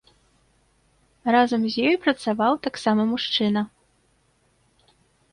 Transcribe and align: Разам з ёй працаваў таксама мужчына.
Разам 1.33 1.61
з 1.73 1.83
ёй 1.89 1.95
працаваў 2.05 2.53
таксама 2.67 3.01
мужчына. 3.11 3.61